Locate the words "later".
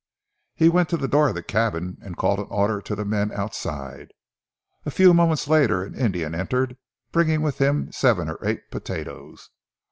5.47-5.83